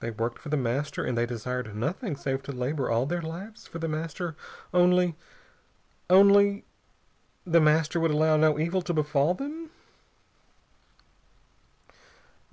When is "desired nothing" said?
1.24-2.16